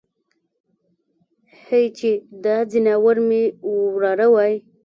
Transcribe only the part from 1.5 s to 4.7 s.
هی چې دا ځناور مې وراره وای.